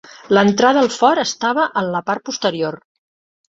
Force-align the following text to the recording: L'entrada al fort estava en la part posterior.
L'entrada 0.35 0.81
al 0.85 0.89
fort 0.95 1.23
estava 1.25 1.67
en 1.83 1.93
la 1.99 2.03
part 2.09 2.27
posterior. 2.33 2.83